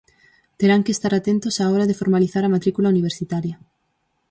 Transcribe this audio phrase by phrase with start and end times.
[0.59, 3.55] Terán que estar atentos á hora de formalizar a matrícula universitaria.